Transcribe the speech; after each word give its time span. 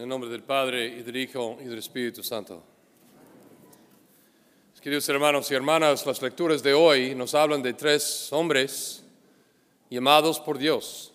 En 0.00 0.04
el 0.04 0.08
nombre 0.08 0.30
del 0.30 0.42
Padre 0.42 0.86
y 0.86 1.02
del 1.02 1.14
Hijo 1.14 1.58
y 1.60 1.64
del 1.64 1.76
Espíritu 1.76 2.22
Santo. 2.22 2.62
Queridos 4.80 5.06
hermanos 5.10 5.50
y 5.50 5.54
hermanas, 5.54 6.06
las 6.06 6.22
lecturas 6.22 6.62
de 6.62 6.72
hoy 6.72 7.14
nos 7.14 7.34
hablan 7.34 7.62
de 7.62 7.74
tres 7.74 8.32
hombres 8.32 9.04
llamados 9.90 10.40
por 10.40 10.56
Dios. 10.56 11.12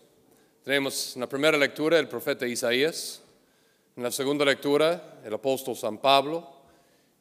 Tenemos 0.64 1.16
en 1.16 1.22
la 1.22 1.28
primera 1.28 1.58
lectura 1.58 1.98
el 1.98 2.08
profeta 2.08 2.46
Isaías, 2.46 3.24
en 3.98 4.04
la 4.04 4.12
segunda 4.12 4.46
lectura 4.46 5.20
el 5.26 5.34
apóstol 5.34 5.76
San 5.76 5.98
Pablo, 5.98 6.48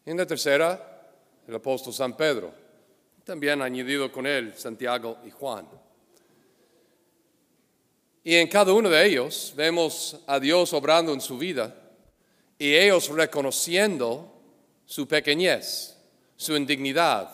y 0.05 0.11
en 0.11 0.19
la 0.19 0.27
tercera 0.27 1.17
el 1.49 1.55
apóstol 1.55 1.95
San 1.95 2.15
Pedro. 2.15 2.53
También 3.25 3.63
añadido 3.63 4.13
con 4.13 4.27
él 4.27 4.53
Santiago 4.55 5.17
y 5.25 5.31
Juan. 5.31 5.67
Y 8.27 8.37
en 8.37 8.49
cada 8.49 8.73
uno 8.73 8.89
de 8.89 9.07
ellos 9.07 9.53
vemos 9.55 10.19
a 10.27 10.41
Dios 10.41 10.73
obrando 10.73 11.13
en 11.13 11.21
su 11.21 11.37
vida 11.37 11.77
y 12.59 12.75
ellos 12.75 13.09
reconociendo 13.09 14.33
su 14.87 15.07
pequeñez, 15.07 15.95
su 16.35 16.57
indignidad, 16.57 17.29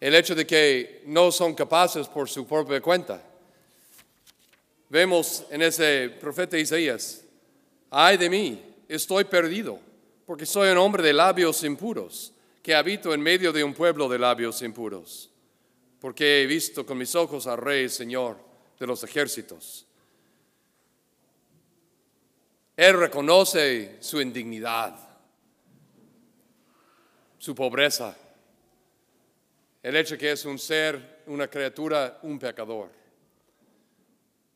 el 0.00 0.14
hecho 0.14 0.36
de 0.36 0.46
que 0.46 1.02
no 1.06 1.32
son 1.32 1.54
capaces 1.54 2.06
por 2.06 2.28
su 2.28 2.46
propia 2.46 2.80
cuenta. 2.80 3.20
Vemos 4.88 5.44
en 5.50 5.62
ese 5.62 6.10
profeta 6.20 6.56
Isaías, 6.56 7.24
ay 7.90 8.16
de 8.16 8.30
mí, 8.30 8.62
estoy 8.88 9.24
perdido, 9.24 9.80
porque 10.24 10.46
soy 10.46 10.68
un 10.68 10.78
hombre 10.78 11.02
de 11.02 11.12
labios 11.12 11.64
impuros, 11.64 12.32
que 12.62 12.76
habito 12.76 13.12
en 13.12 13.20
medio 13.20 13.52
de 13.52 13.64
un 13.64 13.74
pueblo 13.74 14.08
de 14.08 14.20
labios 14.20 14.62
impuros, 14.62 15.30
porque 15.98 16.42
he 16.42 16.46
visto 16.46 16.86
con 16.86 16.96
mis 16.96 17.16
ojos 17.16 17.48
al 17.48 17.58
Rey 17.58 17.88
Señor 17.88 18.36
de 18.78 18.86
los 18.86 19.02
ejércitos. 19.02 19.86
Él 22.76 22.98
reconoce 22.98 23.96
su 24.00 24.20
indignidad, 24.20 24.94
su 27.38 27.54
pobreza, 27.54 28.14
el 29.82 29.96
hecho 29.96 30.18
que 30.18 30.32
es 30.32 30.44
un 30.44 30.58
ser, 30.58 31.22
una 31.26 31.48
criatura, 31.48 32.18
un 32.22 32.38
pecador. 32.38 32.90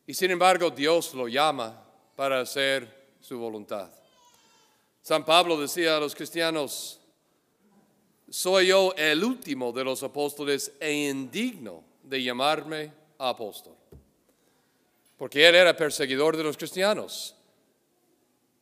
Y 0.05 0.13
sin 0.13 0.29
embargo 0.29 0.69
Dios 0.69 1.15
lo 1.15 1.27
llama 1.27 1.83
para 2.15 2.41
hacer 2.41 3.15
su 3.19 3.39
voluntad. 3.39 3.91
San 5.01 5.25
Pablo 5.25 5.59
decía 5.59 5.97
a 5.97 5.99
los 5.99 6.13
cristianos, 6.13 6.99
soy 8.29 8.67
yo 8.67 8.93
el 8.97 9.23
último 9.23 9.71
de 9.71 9.83
los 9.83 10.03
apóstoles 10.03 10.73
e 10.79 11.09
indigno 11.09 11.83
de 12.03 12.21
llamarme 12.21 12.93
apóstol. 13.17 13.75
Porque 15.17 15.47
él 15.47 15.55
era 15.55 15.75
perseguidor 15.75 16.37
de 16.37 16.43
los 16.43 16.55
cristianos 16.55 17.35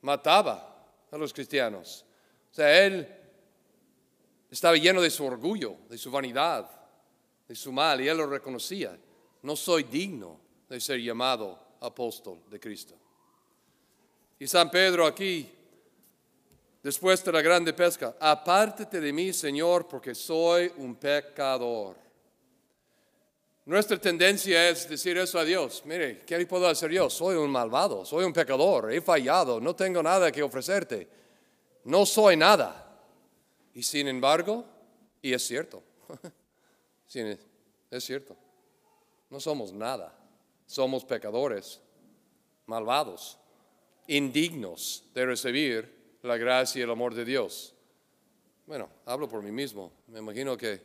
mataba 0.01 0.87
a 1.11 1.17
los 1.17 1.33
cristianos. 1.33 2.05
O 2.51 2.53
sea, 2.53 2.85
él 2.85 3.07
estaba 4.49 4.75
lleno 4.75 5.01
de 5.01 5.09
su 5.09 5.25
orgullo, 5.25 5.77
de 5.89 5.97
su 5.97 6.09
vanidad, 6.11 6.69
de 7.47 7.55
su 7.55 7.71
mal, 7.71 8.01
y 8.01 8.07
él 8.07 8.17
lo 8.17 8.27
reconocía. 8.27 8.97
No 9.43 9.55
soy 9.55 9.83
digno 9.83 10.39
de 10.67 10.79
ser 10.79 10.99
llamado 10.99 11.59
apóstol 11.81 12.39
de 12.49 12.59
Cristo. 12.59 12.95
Y 14.37 14.47
San 14.47 14.69
Pedro 14.71 15.05
aquí, 15.05 15.51
después 16.81 17.23
de 17.23 17.31
la 17.31 17.41
grande 17.41 17.73
pesca, 17.73 18.15
apártate 18.19 19.01
de 19.01 19.11
mí, 19.11 19.33
Señor, 19.33 19.87
porque 19.87 20.15
soy 20.15 20.71
un 20.77 20.95
pecador. 20.95 22.08
Nuestra 23.69 24.01
tendencia 24.01 24.67
es 24.67 24.89
decir 24.89 25.15
eso 25.19 25.37
a 25.37 25.45
Dios. 25.45 25.83
Mire, 25.85 26.21
¿qué 26.25 26.43
puedo 26.47 26.67
hacer 26.67 26.89
yo? 26.89 27.07
Soy 27.07 27.35
un 27.35 27.51
malvado, 27.51 28.03
soy 28.03 28.25
un 28.25 28.33
pecador, 28.33 28.91
he 28.91 28.99
fallado, 28.99 29.61
no 29.61 29.75
tengo 29.75 30.01
nada 30.01 30.31
que 30.31 30.41
ofrecerte. 30.41 31.07
No 31.83 32.03
soy 32.03 32.35
nada. 32.35 32.99
Y 33.75 33.83
sin 33.83 34.07
embargo, 34.07 34.65
y 35.21 35.33
es 35.33 35.45
cierto, 35.45 35.83
es 37.91 38.03
cierto, 38.03 38.35
no 39.29 39.39
somos 39.39 39.71
nada. 39.71 40.17
Somos 40.65 41.05
pecadores, 41.05 41.79
malvados, 42.65 43.37
indignos 44.07 45.03
de 45.13 45.27
recibir 45.27 46.17
la 46.23 46.37
gracia 46.37 46.79
y 46.79 46.81
el 46.81 46.89
amor 46.89 47.13
de 47.13 47.23
Dios. 47.23 47.75
Bueno, 48.65 48.89
hablo 49.05 49.29
por 49.29 49.43
mí 49.43 49.51
mismo. 49.51 49.91
Me 50.07 50.17
imagino 50.17 50.57
que 50.57 50.81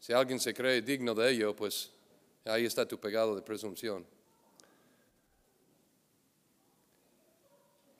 si 0.00 0.12
alguien 0.12 0.40
se 0.40 0.52
cree 0.52 0.82
digno 0.82 1.14
de 1.14 1.30
ello, 1.30 1.54
pues 1.54 1.94
Ahí 2.44 2.66
está 2.66 2.86
tu 2.86 2.98
pecado 2.98 3.34
de 3.34 3.42
presunción. 3.42 4.06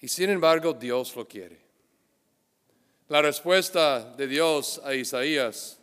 Y 0.01 0.09
sin 0.09 0.31
embargo 0.31 0.75
Dios 0.75 1.17
lo 1.17 1.27
quiere. 1.27 1.59
La 3.09 3.23
respuesta 3.23 4.15
de 4.17 4.27
Dios 4.27 4.81
a 4.85 4.95
Isaías, 4.95 5.79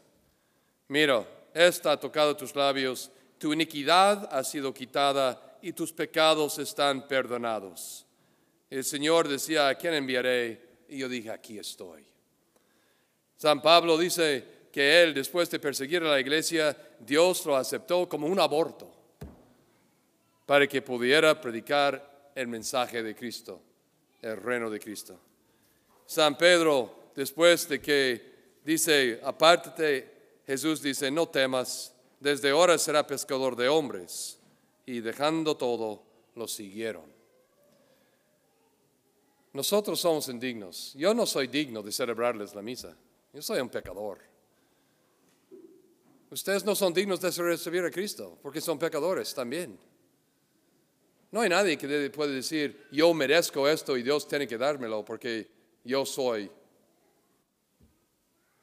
mira, 0.87 1.27
esta 1.53 1.93
ha 1.93 1.99
tocado 1.99 2.35
tus 2.35 2.55
labios, 2.55 3.11
tu 3.37 3.53
iniquidad 3.53 4.29
ha 4.31 4.43
sido 4.43 4.73
quitada 4.73 5.57
y 5.61 5.73
tus 5.73 5.91
pecados 5.91 6.59
están 6.59 7.07
perdonados. 7.07 8.05
El 8.69 8.83
Señor 8.83 9.27
decía, 9.27 9.67
¿a 9.67 9.75
quién 9.75 9.95
enviaré? 9.95 10.83
Y 10.87 10.99
yo 10.99 11.09
dije, 11.09 11.31
aquí 11.31 11.57
estoy. 11.57 12.05
San 13.37 13.61
Pablo 13.61 13.97
dice, 13.97 14.60
que 14.71 15.03
él, 15.03 15.13
después 15.13 15.49
de 15.49 15.59
perseguir 15.59 16.01
a 16.03 16.11
la 16.11 16.19
iglesia, 16.19 16.75
Dios 16.99 17.45
lo 17.45 17.55
aceptó 17.55 18.07
como 18.07 18.27
un 18.27 18.39
aborto 18.39 18.89
para 20.45 20.67
que 20.67 20.81
pudiera 20.81 21.39
predicar 21.39 22.31
el 22.35 22.47
mensaje 22.47 23.03
de 23.03 23.15
Cristo, 23.15 23.61
el 24.21 24.37
reino 24.37 24.69
de 24.69 24.79
Cristo. 24.79 25.19
San 26.05 26.37
Pedro, 26.37 27.11
después 27.15 27.67
de 27.67 27.81
que 27.81 28.31
dice, 28.63 29.19
apártate, 29.23 30.41
Jesús 30.45 30.81
dice, 30.81 31.11
no 31.11 31.27
temas, 31.27 31.93
desde 32.19 32.49
ahora 32.49 32.77
será 32.77 33.05
pescador 33.05 33.55
de 33.55 33.67
hombres. 33.67 34.37
Y 34.85 34.99
dejando 34.99 35.55
todo, 35.55 36.03
lo 36.35 36.47
siguieron. 36.47 37.05
Nosotros 39.53 39.99
somos 39.99 40.27
indignos. 40.29 40.93
Yo 40.95 41.13
no 41.13 41.25
soy 41.25 41.47
digno 41.47 41.81
de 41.81 41.91
celebrarles 41.91 42.55
la 42.55 42.61
misa. 42.61 42.95
Yo 43.33 43.41
soy 43.41 43.59
un 43.59 43.69
pecador. 43.69 44.30
Ustedes 46.31 46.63
no 46.63 46.75
son 46.75 46.93
dignos 46.93 47.19
de 47.19 47.29
recibir 47.29 47.83
a 47.83 47.91
Cristo 47.91 48.39
porque 48.41 48.61
son 48.61 48.79
pecadores 48.79 49.33
también. 49.33 49.77
No 51.29 51.41
hay 51.41 51.49
nadie 51.49 51.77
que 51.77 52.09
puede 52.09 52.33
decir, 52.33 52.87
yo 52.91 53.13
merezco 53.13 53.67
esto 53.67 53.97
y 53.97 54.03
Dios 54.03 54.27
tiene 54.27 54.47
que 54.47 54.57
dármelo 54.57 55.03
porque 55.03 55.49
yo 55.83 56.05
soy 56.05 56.49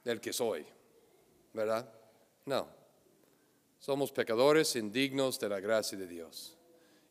el 0.04 0.20
que 0.20 0.32
soy. 0.32 0.64
¿Verdad? 1.52 1.92
No. 2.46 2.68
Somos 3.78 4.12
pecadores 4.12 4.74
indignos 4.74 5.38
de 5.38 5.48
la 5.50 5.60
gracia 5.60 5.98
de 5.98 6.06
Dios. 6.06 6.56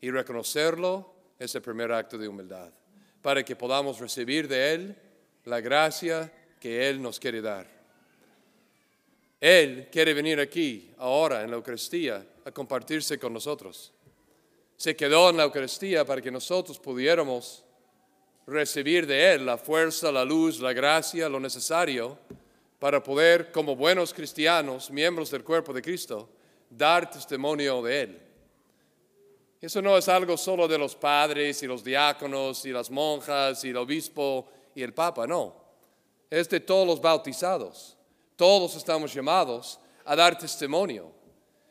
Y 0.01 0.09
reconocerlo 0.09 1.13
es 1.38 1.53
el 1.53 1.62
primer 1.62 1.91
acto 1.91 2.18
de 2.18 2.28
humildad, 2.28 2.72
para 3.22 3.44
que 3.44 3.56
podamos 3.56 4.00
recibir 4.00 4.47
de 4.47 4.74
Él 4.74 4.95
la 5.45 5.62
gracia 5.62 6.31
que 6.59 6.89
Él 6.89 7.01
nos 7.01 7.19
quiere 7.19 7.41
dar. 7.41 7.77
Él 9.40 9.88
quiere 9.92 10.14
venir 10.14 10.40
aquí, 10.40 10.92
ahora, 10.98 11.44
en 11.44 11.52
la 11.52 11.58
Eucaristía, 11.58 12.25
a 12.46 12.52
compartirse 12.52 13.20
con 13.20 13.34
nosotros. 13.34 13.94
Se 14.75 14.96
quedó 14.96 15.30
en 15.30 15.38
la 15.38 15.44
Eucaristía 15.44 16.06
para 16.06 16.22
que 16.22 16.31
nosotros 16.31 16.80
pudiéramos 16.80 17.64
recibir 18.48 19.06
de 19.06 19.34
Él 19.34 19.46
la 19.46 19.58
fuerza, 19.58 20.12
la 20.12 20.25
luz, 20.25 20.59
la 20.59 20.74
gracia, 20.74 21.30
lo 21.30 21.40
necesario 21.40 22.18
para 22.80 23.03
poder, 23.03 23.52
como 23.52 23.75
buenos 23.75 24.14
cristianos, 24.14 24.92
miembros 24.92 25.31
del 25.31 25.44
cuerpo 25.44 25.74
de 25.74 25.81
Cristo, 25.81 26.30
dar 26.69 27.09
testimonio 27.09 27.81
de 27.81 28.02
Él. 28.02 28.22
Eso 29.59 29.81
no 29.81 29.98
es 29.98 30.08
algo 30.08 30.38
solo 30.38 30.68
de 30.68 30.78
los 30.78 30.96
padres 30.96 31.64
y 31.64 31.68
los 31.68 31.84
diáconos 31.84 32.64
y 32.66 32.72
las 32.72 32.92
monjas 32.92 33.64
y 33.64 33.69
el 33.69 33.78
obispo 33.78 34.48
y 34.75 34.84
el 34.84 34.94
papa, 34.94 35.25
no. 35.25 35.56
Es 36.30 36.48
de 36.50 36.60
todos 36.60 36.86
los 36.86 37.01
bautizados. 37.01 37.97
Todos 38.38 38.75
estamos 38.75 39.13
llamados 39.13 39.80
a 40.06 40.16
dar 40.16 40.38
testimonio. 40.38 41.12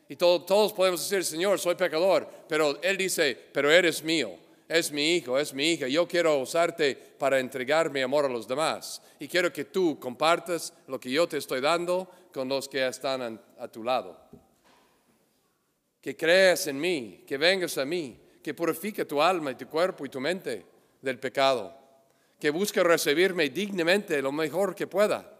Y 0.09 0.15
todos 0.17 0.73
podemos 0.73 1.01
decir, 1.01 1.23
Señor, 1.23 1.59
soy 1.59 1.75
pecador, 1.75 2.29
pero 2.47 2.81
Él 2.81 2.97
dice, 2.97 3.37
pero 3.53 3.71
eres 3.71 4.03
mío, 4.03 4.35
es 4.67 4.91
mi 4.91 5.15
hijo, 5.15 5.39
es 5.39 5.53
mi 5.53 5.71
hija. 5.71 5.87
Yo 5.87 6.07
quiero 6.07 6.37
usarte 6.39 6.95
para 6.95 7.39
entregar 7.39 7.89
mi 7.89 8.01
amor 8.01 8.25
a 8.25 8.29
los 8.29 8.47
demás. 8.47 9.01
Y 9.17 9.27
quiero 9.27 9.51
que 9.51 9.65
tú 9.65 9.97
compartas 9.97 10.73
lo 10.87 10.99
que 10.99 11.09
yo 11.09 11.27
te 11.27 11.37
estoy 11.37 11.61
dando 11.61 12.09
con 12.33 12.49
los 12.49 12.67
que 12.67 12.85
están 12.85 13.41
a 13.57 13.67
tu 13.69 13.83
lado. 13.83 14.19
Que 16.01 16.17
creas 16.17 16.67
en 16.67 16.79
mí, 16.79 17.23
que 17.25 17.37
vengas 17.37 17.77
a 17.77 17.85
mí, 17.85 18.19
que 18.43 18.53
purifique 18.53 19.05
tu 19.05 19.21
alma 19.21 19.51
y 19.51 19.55
tu 19.55 19.67
cuerpo 19.67 20.05
y 20.05 20.09
tu 20.09 20.19
mente 20.19 20.65
del 21.01 21.17
pecado. 21.17 21.73
Que 22.37 22.49
busque 22.49 22.83
recibirme 22.83 23.49
dignamente 23.49 24.21
lo 24.21 24.33
mejor 24.33 24.75
que 24.75 24.87
pueda 24.87 25.36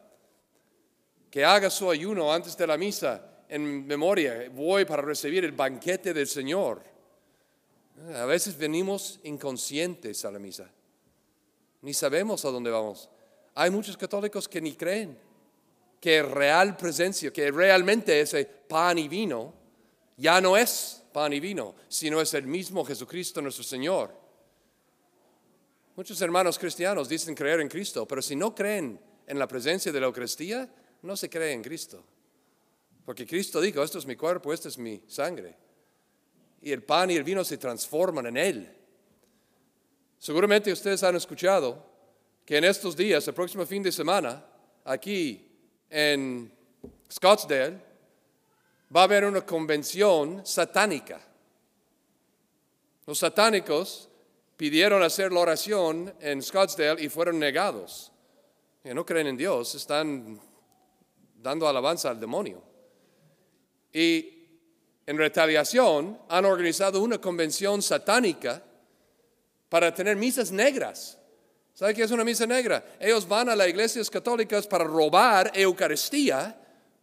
que 1.29 1.43
haga 1.43 1.69
su 1.69 1.89
ayuno 1.89 2.31
antes 2.31 2.55
de 2.57 2.67
la 2.67 2.77
misa 2.77 3.43
en 3.49 3.85
memoria, 3.85 4.49
voy 4.51 4.85
para 4.85 5.01
recibir 5.01 5.45
el 5.45 5.51
banquete 5.51 6.13
del 6.13 6.27
Señor. 6.27 6.81
A 8.15 8.25
veces 8.25 8.57
venimos 8.57 9.19
inconscientes 9.23 10.23
a 10.25 10.31
la 10.31 10.39
misa. 10.39 10.69
ni 11.81 11.93
sabemos 11.93 12.43
a 12.43 12.49
dónde 12.49 12.71
vamos. 12.71 13.09
Hay 13.55 13.69
muchos 13.69 13.95
católicos 13.95 14.47
que 14.47 14.59
ni 14.59 14.73
creen 14.73 15.17
que 15.99 16.21
real 16.21 16.75
presencia, 16.75 17.31
que 17.31 17.49
realmente 17.51 18.19
ese 18.19 18.45
pan 18.45 18.97
y 18.97 19.07
vino 19.07 19.53
ya 20.17 20.41
no 20.41 20.57
es 20.57 21.03
pan 21.13 21.31
y 21.33 21.39
vino, 21.39 21.75
sino 21.87 22.19
es 22.19 22.33
el 22.33 22.47
mismo 22.47 22.83
Jesucristo 22.83 23.41
nuestro 23.41 23.63
Señor. 23.63 24.11
Muchos 25.95 26.21
hermanos 26.21 26.59
cristianos 26.59 27.07
dicen 27.07 27.35
creer 27.35 27.61
en 27.61 27.69
Cristo, 27.69 28.07
pero 28.07 28.21
si 28.21 28.35
no 28.35 28.53
creen 28.53 28.99
en 29.25 29.39
la 29.39 29.47
presencia 29.47 29.91
de 29.91 29.99
la 29.99 30.07
Eucaristía, 30.07 30.69
no 31.01 31.15
se 31.15 31.29
cree 31.29 31.53
en 31.53 31.63
Cristo. 31.63 32.03
Porque 33.05 33.25
Cristo 33.25 33.61
dijo, 33.61 33.81
esto 33.81 33.99
es 33.99 34.05
mi 34.05 34.15
cuerpo, 34.15 34.51
esto 34.51 34.67
es 34.67 34.77
mi 34.77 35.01
sangre. 35.07 35.55
Y 36.61 36.71
el 36.71 36.83
pan 36.83 37.09
y 37.11 37.15
el 37.15 37.23
vino 37.23 37.43
se 37.43 37.57
transforman 37.57 38.25
en 38.27 38.37
Él. 38.37 38.77
Seguramente 40.19 40.71
ustedes 40.71 41.03
han 41.03 41.15
escuchado 41.15 41.85
que 42.45 42.57
en 42.57 42.63
estos 42.63 42.97
días, 42.97 43.27
el 43.27 43.33
próximo 43.33 43.65
fin 43.65 43.83
de 43.83 43.91
semana, 43.91 44.43
aquí 44.83 45.47
en 45.89 46.51
Scottsdale, 47.11 47.81
va 48.93 49.01
a 49.01 49.03
haber 49.03 49.25
una 49.25 49.45
convención 49.45 50.45
satánica. 50.45 51.21
Los 53.05 53.19
satánicos 53.19 54.09
pidieron 54.57 55.03
hacer 55.03 55.31
la 55.31 55.41
oración 55.41 56.13
en 56.19 56.41
Scottsdale 56.41 57.01
y 57.01 57.09
fueron 57.09 57.39
negados. 57.39 58.11
Que 58.81 58.93
no 58.93 59.05
creen 59.05 59.27
en 59.27 59.37
Dios, 59.37 59.75
están 59.75 60.41
dando 61.41 61.67
alabanza 61.67 62.09
al 62.09 62.19
demonio. 62.19 62.61
Y 63.93 64.33
en 65.05 65.17
retaliación 65.17 66.19
han 66.27 66.45
organizado 66.45 67.01
una 67.01 67.19
convención 67.19 67.81
satánica 67.81 68.61
para 69.69 69.93
tener 69.93 70.15
misas 70.15 70.51
negras. 70.51 71.17
¿Sabe 71.73 71.93
qué 71.93 72.03
es 72.03 72.11
una 72.11 72.23
misa 72.23 72.45
negra? 72.45 72.83
Ellos 72.99 73.27
van 73.27 73.49
a 73.49 73.55
las 73.55 73.67
iglesias 73.67 74.09
católicas 74.09 74.65
para 74.67 74.83
robar 74.83 75.51
Eucaristía, 75.53 76.59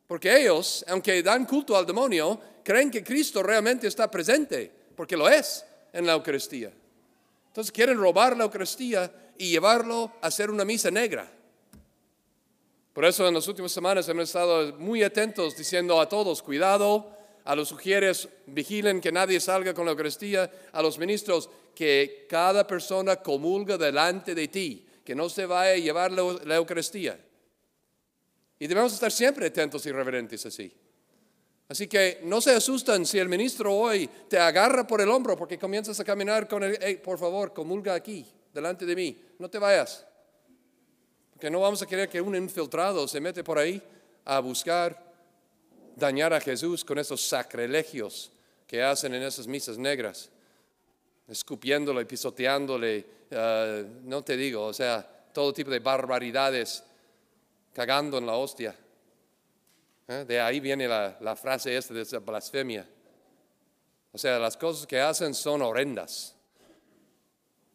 porque 0.07 0.43
ellos, 0.43 0.85
aunque 0.89 1.23
dan 1.23 1.47
culto 1.47 1.77
al 1.77 1.87
demonio, 1.87 2.41
creen 2.63 2.91
que 2.91 3.05
Cristo 3.05 3.43
realmente 3.43 3.87
está 3.87 4.11
presente, 4.11 4.71
porque 4.97 5.17
lo 5.17 5.29
es 5.29 5.65
en 5.93 6.07
la 6.07 6.15
Eucaristía. 6.15 6.73
Entonces 7.49 7.71
quieren 7.71 7.97
robar 7.97 8.37
la 8.37 8.45
Eucaristía 8.45 9.11
y 9.39 9.51
llevarlo 9.51 10.13
a 10.21 10.27
hacer 10.27 10.51
una 10.51 10.65
misa 10.65 10.91
negra. 10.91 11.31
Por 12.95 13.05
eso 13.05 13.27
en 13.27 13.35
las 13.35 13.49
últimas 13.49 13.73
semanas 13.73 14.09
hemos 14.09 14.29
estado 14.29 14.73
muy 14.79 15.03
atentos 15.03 15.57
diciendo 15.57 16.01
a 16.01 16.09
todos, 16.09 16.41
cuidado, 16.41 17.11
a 17.43 17.57
los 17.57 17.69
sugieres, 17.69 18.29
vigilen 18.47 19.01
que 19.01 19.11
nadie 19.11 19.41
salga 19.41 19.75
con 19.75 19.85
la 19.85 19.91
Eucaristía, 19.91 20.49
a 20.71 20.81
los 20.81 20.97
ministros, 20.97 21.51
que 21.75 22.25
cada 22.31 22.65
persona 22.65 23.17
comulga 23.17 23.77
delante 23.77 24.33
de 24.33 24.47
ti, 24.47 24.87
que 25.05 25.13
no 25.13 25.29
se 25.29 25.45
vaya 25.45 25.73
a 25.73 25.77
llevar 25.77 26.13
la, 26.13 26.55
Eucaristía. 26.55 27.19
Y 28.61 28.67
debemos 28.69 28.95
estar 28.95 29.11
siempre 29.11 29.47
atentos 29.47 29.85
y 29.87 29.91
reverentes 29.91 30.47
así. 30.47 30.73
Así 31.69 31.89
que 31.89 32.21
no 32.23 32.41
se 32.41 32.53
asustan 32.53 33.05
si 33.05 33.19
el 33.19 33.29
ministro 33.29 33.75
hoy 33.75 34.09
te 34.29 34.39
agarra 34.39 34.87
por 34.87 35.01
el 35.01 35.09
hombro 35.09 35.37
porque 35.37 35.59
comienzas 35.59 35.99
a 35.99 36.05
caminar 36.05 36.47
con 36.47 36.63
el, 36.63 37.01
por 37.01 37.19
favor, 37.19 37.53
comulga 37.53 37.93
aquí, 37.95 38.25
delante 38.53 38.87
de 38.87 38.95
mí, 38.95 39.21
no 39.41 39.51
te 39.51 39.59
vayas. 39.59 40.07
Porque 41.45 41.53
no 41.53 41.61
vamos 41.61 41.83
a 41.83 41.87
querer 41.87 42.09
que 42.09 42.23
un 42.23 42.35
infiltrado 42.35 43.07
se 43.07 43.21
mete 43.21 43.45
por 43.45 43.59
ahí 43.59 43.83
a 44.25 44.41
buscar 44.41 44.99
dañar 45.95 46.33
a 46.33 46.41
Jesús 46.41 46.83
con 46.83 46.99
esos 46.99 47.21
sacrilegios 47.21 48.33
que 48.67 48.83
hacen 48.83 49.13
en 49.13 49.23
esas 49.25 49.47
misas 49.47 49.77
negras, 49.77 50.31
escupiéndole, 51.29 52.07
pisoteándole, 52.07 53.05
uh, 53.31 53.87
no 54.05 54.25
te 54.25 54.39
digo, 54.39 54.65
o 54.65 54.73
sea, 54.73 55.07
todo 55.35 55.53
tipo 55.53 55.71
de 55.71 55.81
barbaridades, 55.81 56.83
cagando 57.75 58.17
en 58.17 58.25
la 58.25 58.37
hostia. 58.37 58.75
¿Eh? 60.09 60.25
De 60.27 60.41
ahí 60.41 60.61
viene 60.61 60.89
la, 60.89 61.37
frase 61.37 61.77
esta 61.77 61.93
de 61.93 62.01
esa 62.01 62.21
blasfemia. 62.21 62.89
O 64.13 64.17
sea, 64.17 64.39
las 64.39 64.57
cosas 64.57 64.87
que 64.87 64.99
hacen 64.99 65.35
son 65.35 65.61
horrendas. 65.61 66.34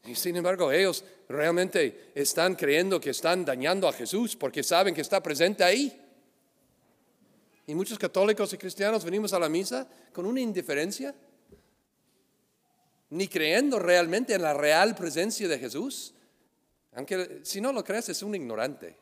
Y 0.09 0.15
sin 0.15 0.35
embargo, 0.35 0.71
ellos 0.71 1.03
realmente 1.27 2.11
están 2.15 2.55
creyendo 2.55 2.99
que 2.99 3.11
están 3.11 3.45
dañando 3.45 3.87
a 3.87 3.93
Jesús 3.93 4.35
porque 4.35 4.63
saben 4.63 4.95
que 4.95 5.01
está 5.01 5.21
presente 5.21 5.63
ahí. 5.63 6.01
Y 7.67 7.75
muchos 7.75 7.99
católicos 7.99 8.51
y 8.51 8.57
cristianos 8.57 9.05
venimos 9.05 9.33
a 9.33 9.39
la 9.39 9.47
misa 9.47 9.87
con 10.11 10.25
una 10.25 10.41
indiferencia, 10.41 11.13
ni 13.11 13.27
creyendo 13.27 13.77
realmente 13.77 14.33
en 14.33 14.41
la 14.41 14.55
real 14.55 14.95
presencia 14.95 15.47
de 15.47 15.59
Jesús. 15.59 16.15
Aunque 16.93 17.41
si 17.43 17.61
no 17.61 17.71
lo 17.71 17.83
crees 17.83 18.09
es 18.09 18.23
un 18.23 18.33
ignorante. 18.33 18.97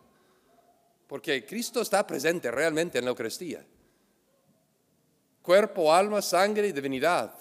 Porque 1.07 1.45
Cristo 1.45 1.81
está 1.81 2.05
presente 2.05 2.51
realmente 2.51 2.97
en 2.97 3.05
la 3.05 3.11
Eucaristía. 3.11 3.65
Cuerpo, 5.41 5.93
alma, 5.93 6.21
sangre 6.21 6.67
y 6.67 6.73
divinidad. 6.73 7.33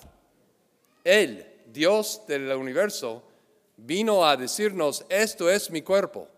Él, 1.03 1.65
Dios 1.67 2.23
del 2.29 2.53
universo, 2.53 3.25
vino 3.76 4.26
a 4.26 4.37
decirnos, 4.37 5.05
esto 5.08 5.50
es 5.50 5.70
mi 5.70 5.82
cuerpo. 5.82 6.28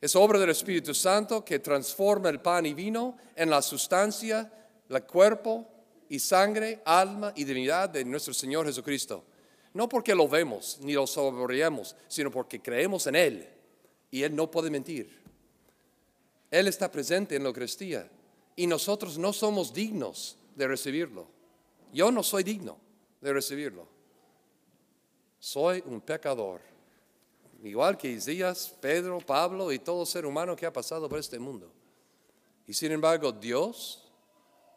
Es 0.00 0.16
obra 0.16 0.38
del 0.38 0.50
Espíritu 0.50 0.94
Santo 0.94 1.44
que 1.44 1.58
transforma 1.58 2.30
el 2.30 2.40
pan 2.40 2.64
y 2.64 2.72
vino 2.72 3.16
en 3.36 3.50
la 3.50 3.60
sustancia, 3.60 4.50
el 4.88 5.02
cuerpo 5.04 5.68
y 6.08 6.18
sangre, 6.18 6.80
alma 6.84 7.32
y 7.36 7.44
divinidad 7.44 7.90
de 7.90 8.04
nuestro 8.04 8.32
Señor 8.32 8.66
Jesucristo. 8.66 9.24
No 9.74 9.88
porque 9.88 10.14
lo 10.14 10.26
vemos 10.26 10.78
ni 10.80 10.94
lo 10.94 11.06
saboreamos, 11.06 11.94
sino 12.08 12.30
porque 12.30 12.60
creemos 12.60 13.06
en 13.06 13.16
Él. 13.16 13.48
Y 14.10 14.22
Él 14.22 14.34
no 14.34 14.50
puede 14.50 14.70
mentir. 14.70 15.20
Él 16.50 16.66
está 16.66 16.90
presente 16.90 17.36
en 17.36 17.44
la 17.44 17.50
Eucaristía 17.50 18.10
y 18.56 18.66
nosotros 18.66 19.18
no 19.18 19.32
somos 19.32 19.72
dignos 19.72 20.36
de 20.56 20.66
recibirlo. 20.66 21.28
Yo 21.92 22.10
no 22.10 22.22
soy 22.22 22.42
digno 22.42 22.78
de 23.20 23.32
recibirlo. 23.32 23.86
Soy 25.40 25.82
un 25.86 26.00
pecador, 26.00 26.60
igual 27.64 27.98
que 27.98 28.08
Isaías, 28.08 28.72
Pedro, 28.80 29.18
Pablo 29.18 29.72
y 29.72 29.80
todo 29.80 30.06
ser 30.06 30.24
humano 30.24 30.54
que 30.54 30.66
ha 30.66 30.72
pasado 30.72 31.08
por 31.08 31.18
este 31.18 31.40
mundo. 31.40 31.72
Y 32.68 32.72
sin 32.72 32.92
embargo, 32.92 33.32
Dios 33.32 34.08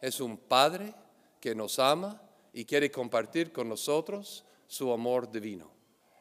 es 0.01 0.19
un 0.19 0.35
Padre 0.35 0.95
que 1.39 1.53
nos 1.53 1.77
ama 1.77 2.19
y 2.51 2.65
quiere 2.65 2.89
compartir 2.89 3.51
con 3.51 3.69
nosotros 3.69 4.43
su 4.65 4.91
amor 4.91 5.31
divino, 5.31 5.69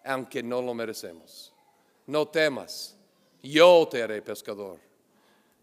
aunque 0.05 0.43
no 0.43 0.61
lo 0.61 0.75
merecemos. 0.75 1.55
No 2.07 2.29
temas, 2.29 2.95
yo 3.43 3.89
te 3.91 4.03
haré 4.03 4.21
pescador 4.21 4.93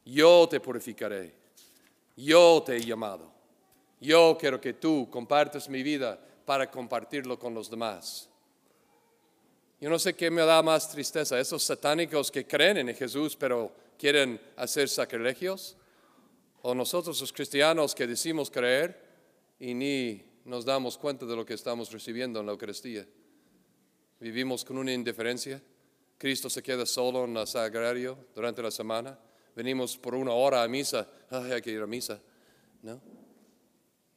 yo 0.10 0.48
te 0.50 0.60
purificaré, 0.60 1.34
yo 2.16 2.64
te 2.66 2.78
he 2.78 2.86
llamado, 2.86 3.32
yo 4.00 4.38
quiero 4.40 4.60
que 4.60 4.74
tú 4.74 5.08
compartas 5.10 5.70
mi 5.70 5.84
vida 5.84 6.20
para 6.46 6.70
compartirlo 6.70 7.38
con 7.38 7.54
los 7.54 7.70
demás. 7.70 8.30
Yo 9.80 9.90
no 9.90 9.98
sé 9.98 10.14
qué 10.14 10.30
me 10.30 10.42
da 10.42 10.62
más 10.62 10.90
tristeza, 10.90 11.40
esos 11.40 11.64
satánicos 11.64 12.32
que 12.32 12.46
creen 12.46 12.78
en 12.78 12.96
Jesús 12.96 13.36
pero 13.36 13.72
quieren 13.98 14.40
hacer 14.58 14.90
sacrilegios, 14.90 15.78
o 16.62 16.76
nosotros 16.76 17.20
los 17.22 17.32
cristianos 17.32 17.96
que 17.96 18.06
decimos 18.06 18.52
creer 18.52 19.00
y 19.60 19.74
ni 19.74 20.24
nos 20.44 20.66
damos 20.66 20.98
cuenta 20.98 21.26
de 21.26 21.36
lo 21.36 21.46
que 21.46 21.54
estamos 21.54 21.92
recibiendo 21.92 22.40
en 22.40 22.46
la 22.46 22.52
Eucaristía. 22.52 23.08
Vivimos 24.20 24.66
con 24.66 24.78
una 24.78 24.92
indiferencia. 24.92 25.62
Cristo 26.18 26.50
se 26.50 26.62
queda 26.62 26.86
solo 26.86 27.24
en 27.24 27.38
el 27.38 27.48
sagrario 27.48 28.18
durante 28.36 28.62
la 28.62 28.72
semana 28.72 29.18
venimos 29.60 29.98
por 29.98 30.16
una 30.16 30.32
hora 30.32 30.64
a 30.64 30.68
misa, 30.70 31.06
hay 31.30 31.62
que 31.62 31.72
ir 31.72 31.82
a 31.82 31.86
misa, 31.86 32.22
¿no? 32.82 33.02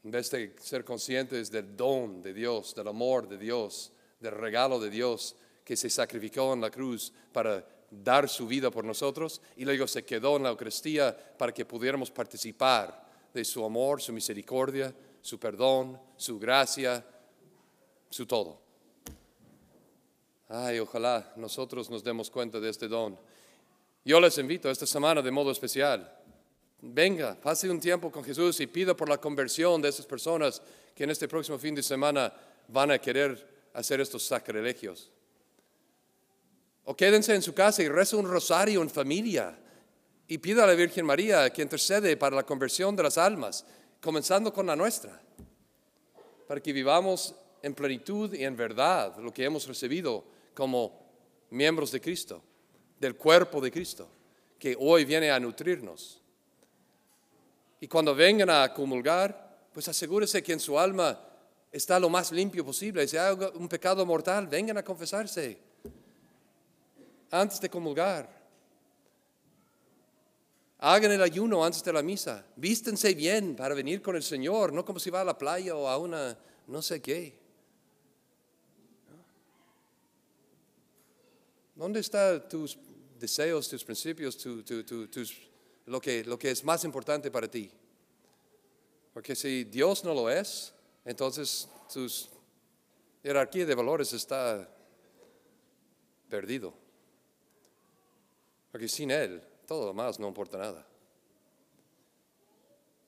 En 0.05 0.11
vez 0.13 0.31
de 0.31 0.55
ser 0.61 0.85
conscientes 0.85 1.51
del 1.51 1.77
don 1.77 2.23
de 2.23 2.33
Dios, 2.33 2.75
del 2.77 2.87
amor 2.87 3.29
de 3.29 3.39
Dios, 3.39 3.93
del 4.21 4.35
regalo 4.35 4.79
de 4.79 4.89
Dios 4.89 5.35
que 5.65 5.77
se 5.77 5.91
sacrificó 5.91 6.53
en 6.53 6.61
la 6.61 6.71
cruz 6.71 7.13
para 7.33 7.67
dar 7.91 8.29
su 8.29 8.47
vida 8.47 8.71
por 8.71 8.85
nosotros 8.85 9.41
y 9.57 9.65
luego 9.65 9.87
se 9.87 10.05
quedó 10.05 10.37
en 10.37 10.45
la 10.45 10.51
Eucaristía 10.51 11.17
para 11.37 11.53
que 11.53 11.65
pudiéramos 11.65 12.11
participar 12.11 13.07
de 13.33 13.45
su 13.45 13.65
amor, 13.65 14.01
su 14.01 14.13
misericordia, 14.13 14.95
su 15.21 15.39
perdón, 15.39 16.01
su 16.17 16.39
gracia, 16.39 17.05
su 18.11 18.27
todo. 18.27 18.61
Ay, 20.49 20.79
ojalá 20.79 21.33
nosotros 21.37 21.89
nos 21.89 22.03
demos 22.03 22.31
cuenta 22.31 22.61
de 22.61 22.69
este 22.69 22.89
don 22.89 23.19
yo 24.05 24.21
les 24.21 24.37
invito 24.39 24.69
esta 24.69 24.87
semana 24.87 25.23
de 25.23 25.31
modo 25.31 25.53
especial. 25.53 26.13
Venga, 26.81 27.41
pase 27.41 27.71
un 27.71 27.79
tiempo 27.79 28.11
con 28.11 28.25
Jesús 28.25 28.59
y 28.59 28.67
pida 28.67 28.97
por 28.97 29.09
la 29.09 29.19
conversión 29.19 29.81
de 29.81 29.89
esas 29.89 30.07
personas 30.07 30.61
que 30.95 31.05
en 31.05 31.11
este 31.11 31.29
próximo 31.29 31.57
fin 31.57 31.75
de 31.75 31.85
semana 31.85 32.33
van 32.67 32.91
a 32.91 32.99
querer 32.99 33.71
hacer 33.75 34.01
estos 34.01 34.25
sacrilegios. 34.25 35.13
O 36.85 36.97
quédense 36.97 37.35
en 37.35 37.43
su 37.43 37.55
casa 37.55 37.83
y 37.83 37.89
reza 37.89 38.17
un 38.17 38.27
rosario 38.27 38.83
en 38.83 38.91
familia 38.91 39.57
y 40.27 40.39
pida 40.39 40.65
a 40.65 40.67
la 40.67 40.75
Virgen 40.75 41.07
María 41.07 41.51
que 41.51 41.63
intercede 41.63 42.17
para 42.17 42.35
la 42.35 42.43
conversión 42.45 42.97
de 42.97 43.05
las 43.05 43.19
almas, 43.19 43.65
comenzando 44.01 44.53
con 44.53 44.67
la 44.67 44.75
nuestra, 44.75 45.21
para 46.49 46.61
que 46.61 46.73
vivamos 46.73 47.35
en 47.63 47.75
plenitud 47.75 48.35
y 48.35 48.45
en 48.45 48.57
verdad 48.57 49.17
lo 49.19 49.33
que 49.33 49.45
hemos 49.45 49.67
recibido 49.69 50.25
como 50.55 51.07
miembros 51.51 51.93
de 51.93 52.01
Cristo, 52.01 52.43
del 52.99 53.15
cuerpo 53.15 53.61
de 53.61 53.71
Cristo, 53.71 54.09
que 54.59 54.77
hoy 54.79 55.05
viene 55.05 55.31
a 55.31 55.39
nutrirnos. 55.39 56.21
Y 57.81 57.87
cuando 57.87 58.15
vengan 58.15 58.51
a 58.51 58.73
comulgar, 58.73 59.69
pues 59.73 59.87
asegúrese 59.89 60.43
que 60.43 60.53
en 60.53 60.61
su 60.61 60.79
alma 60.79 61.21
está 61.71 61.99
lo 61.99 62.09
más 62.09 62.33
limpio 62.33 62.65
posible. 62.65 63.07
Si 63.07 63.17
hay 63.17 63.37
un 63.55 63.69
pecado 63.69 64.05
mortal, 64.05 64.47
vengan 64.47 64.79
a 64.79 64.85
confesarse 64.85 65.59
antes 67.33 67.61
de 67.61 67.69
comulgar. 67.69 68.43
Hagan 70.79 71.13
el 71.13 71.23
ayuno 71.23 71.65
antes 71.65 71.83
de 71.83 71.93
la 71.93 72.03
misa. 72.03 72.45
Vístense 72.57 73.15
bien 73.15 73.57
para 73.57 73.75
venir 73.75 74.03
con 74.03 74.17
el 74.17 74.23
Señor, 74.23 74.73
no 74.73 74.85
como 74.85 74.99
si 74.99 75.11
va 75.11 75.23
a 75.23 75.25
la 75.25 75.37
playa 75.37 75.75
o 75.75 75.89
a 75.89 75.97
una 75.97 76.39
no 76.67 76.83
sé 76.83 77.01
qué. 77.01 77.41
¿Dónde 81.75 82.01
están 82.01 82.49
tus 82.49 82.79
deseos, 83.19 83.69
tus 83.69 83.85
principios, 83.85 84.39
lo, 85.87 86.01
que, 86.01 86.25
lo 86.25 86.39
que 86.39 86.51
es 86.51 86.63
más 86.63 86.85
importante 86.85 87.31
para 87.31 87.51
ti? 87.51 87.71
Porque 89.15 89.35
si 89.35 89.65
Dios 89.65 90.05
no 90.05 90.15
lo 90.15 90.29
es, 90.29 90.75
entonces 91.05 91.69
tu 91.93 92.07
jerarquía 93.23 93.65
de 93.65 93.75
valores 93.75 94.13
está 94.13 94.69
perdido. 96.29 96.82
Porque 98.73 98.89
sin 98.89 99.11
Él, 99.11 99.43
todo 99.67 99.87
lo 99.87 99.95
más 99.95 100.19
no 100.19 100.27
importa 100.27 100.57
nada. 100.57 100.87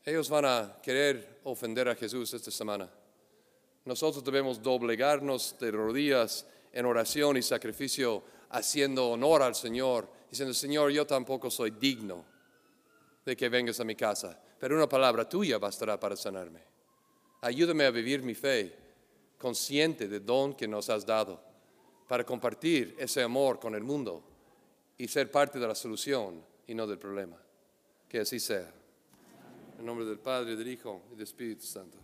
Ellos 0.04 0.28
van 0.28 0.44
a 0.44 0.76
querer 0.82 1.40
ofender 1.44 1.88
a 1.88 1.94
Jesús 1.94 2.34
esta 2.34 2.50
semana. 2.50 2.90
Nosotros 3.86 4.22
debemos 4.22 4.62
doblegarnos 4.62 5.56
de 5.58 5.70
rodillas 5.70 6.46
en 6.72 6.84
oración 6.84 7.38
y 7.38 7.42
sacrificio, 7.42 8.22
haciendo 8.50 9.08
honor 9.08 9.42
al 9.42 9.54
Señor, 9.54 10.06
diciendo, 10.30 10.52
Señor, 10.52 10.90
yo 10.90 11.06
tampoco 11.06 11.50
soy 11.50 11.70
digno 11.70 12.24
de 13.24 13.34
que 13.34 13.48
vengas 13.48 13.80
a 13.80 13.84
mi 13.84 13.96
casa, 13.96 14.38
pero 14.58 14.76
una 14.76 14.88
palabra 14.88 15.26
tuya 15.26 15.56
bastará 15.58 15.98
para 15.98 16.16
sanarme. 16.16 16.60
Ayúdame 17.40 17.84
a 17.84 17.90
vivir 17.90 18.22
mi 18.22 18.34
fe 18.34 18.76
consciente 19.38 20.08
del 20.08 20.24
don 20.24 20.54
que 20.54 20.68
nos 20.68 20.90
has 20.90 21.06
dado, 21.06 21.40
para 22.06 22.24
compartir 22.24 22.94
ese 22.98 23.22
amor 23.22 23.58
con 23.58 23.74
el 23.74 23.82
mundo 23.82 24.33
y 24.98 25.08
ser 25.08 25.30
parte 25.30 25.58
de 25.58 25.66
la 25.66 25.74
solución 25.74 26.44
y 26.66 26.74
no 26.74 26.86
del 26.86 26.98
problema. 26.98 27.36
Que 28.08 28.20
así 28.20 28.38
sea. 28.38 28.72
En 29.78 29.86
nombre 29.86 30.06
del 30.06 30.18
Padre, 30.18 30.56
del 30.56 30.68
Hijo 30.68 31.02
y 31.10 31.14
del 31.16 31.24
Espíritu 31.24 31.66
Santo. 31.66 31.98